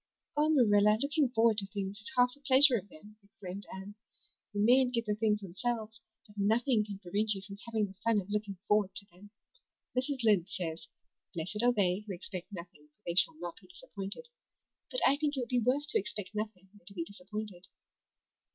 "Oh, 0.35 0.49
Marilla, 0.49 0.97
looking 0.99 1.29
forward 1.29 1.59
to 1.59 1.67
things 1.67 1.99
is 1.99 2.11
half 2.17 2.33
the 2.33 2.39
pleasure 2.41 2.75
of 2.75 2.89
them," 2.89 3.17
exclaimed 3.21 3.67
Anne. 3.71 3.93
"You 4.51 4.65
mayn't 4.65 4.95
get 4.95 5.05
the 5.05 5.13
things 5.13 5.41
themselves; 5.41 6.01
but 6.25 6.39
nothing 6.39 6.83
can 6.83 6.97
prevent 6.97 7.35
you 7.35 7.43
from 7.45 7.59
having 7.67 7.85
the 7.85 7.93
fun 8.03 8.19
of 8.19 8.27
looking 8.31 8.57
forward 8.67 8.95
to 8.95 9.05
them. 9.11 9.29
Mrs. 9.95 10.23
Lynde 10.23 10.49
says, 10.49 10.87
'Blessed 11.35 11.61
are 11.61 11.71
they 11.71 11.99
who 12.07 12.15
expect 12.15 12.51
nothing 12.51 12.87
for 12.87 12.97
they 13.05 13.13
shall 13.13 13.37
not 13.37 13.57
be 13.61 13.67
disappointed.' 13.67 14.29
But 14.89 15.01
I 15.05 15.17
think 15.17 15.37
it 15.37 15.39
would 15.41 15.49
be 15.49 15.59
worse 15.63 15.85
to 15.89 15.99
expect 15.99 16.33
nothing 16.33 16.69
than 16.73 16.83
to 16.87 16.95
be 16.95 17.03
disappointed." 17.03 17.67